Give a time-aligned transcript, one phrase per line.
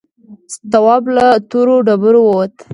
[0.71, 2.55] تواب له تورو ډبرو ووت.